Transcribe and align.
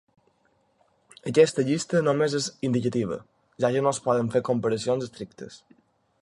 Aquesta 1.31 1.65
llista 1.67 2.01
només 2.07 2.37
és 2.39 2.47
indicativa, 2.71 3.19
ja 3.65 3.73
que 3.77 3.85
no 3.87 3.93
es 3.97 4.01
poden 4.09 4.33
fer 4.37 4.43
comparacions 4.49 5.07
estrictes. 5.11 5.61